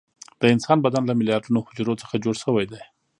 د 0.41 0.43
انسان 0.53 0.77
بدن 0.85 1.03
له 1.07 1.13
میلیارډونو 1.19 1.65
حجرو 1.67 1.99
څخه 2.01 2.15
جوړ 2.23 2.35
شوی 2.43 2.65
دی 2.71 2.81